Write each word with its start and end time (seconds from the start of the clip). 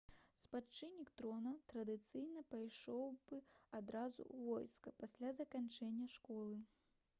спадчыннік 0.43 1.11
трона 1.19 1.51
традыцыйна 1.73 2.43
пайшоў 2.55 3.05
бы 3.27 3.41
адразу 3.81 4.21
ў 4.25 4.57
войска 4.57 4.97
пасля 5.05 5.37
заканчэння 5.45 6.13
школы 6.19 6.61